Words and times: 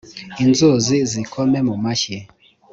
inzuzi 0.43 0.97
zikome 1.11 1.57
mu 1.67 1.75
mashyi 1.83 2.17